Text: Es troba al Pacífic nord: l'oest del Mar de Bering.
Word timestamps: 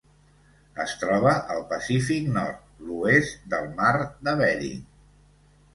Es 0.83 0.95
troba 1.01 1.33
al 1.55 1.61
Pacífic 1.73 2.33
nord: 2.39 2.65
l'oest 2.87 3.47
del 3.55 3.73
Mar 3.83 3.95
de 4.05 4.37
Bering. 4.45 4.83